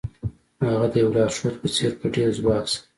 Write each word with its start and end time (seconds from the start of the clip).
هغه 0.69 0.87
د 0.91 0.93
یو 1.01 1.09
لارښود 1.15 1.55
په 1.61 1.67
څیر 1.75 1.91
په 1.99 2.05
ډیر 2.15 2.29
ځواک 2.39 2.65
سره 2.71 2.81